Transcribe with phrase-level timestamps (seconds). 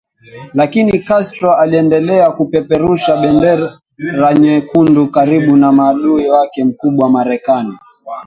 [0.53, 3.69] lakini Castro aliendelea kupeperusha bendera
[4.39, 7.77] nyekundu karibu na maadui wake mkubwa Marekani